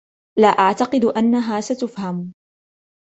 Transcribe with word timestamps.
لا 0.39 0.47
أعتقد 0.47 1.05
أنها 1.05 1.61
ستفهم. 1.61 2.33